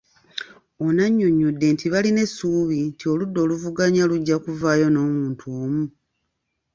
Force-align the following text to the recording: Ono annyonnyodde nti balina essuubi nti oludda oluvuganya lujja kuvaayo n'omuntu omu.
Ono 0.85 0.99
annyonnyodde 1.07 1.65
nti 1.73 1.85
balina 1.93 2.19
essuubi 2.27 2.75
nti 2.89 3.03
oludda 3.11 3.39
oluvuganya 3.45 4.03
lujja 4.09 4.37
kuvaayo 4.43 4.87
n'omuntu 4.91 5.43
omu. 5.61 5.83